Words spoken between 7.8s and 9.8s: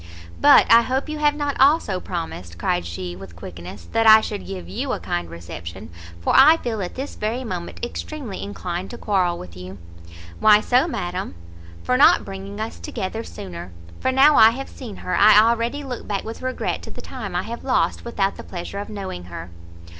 extremely inclined to quarrel with you."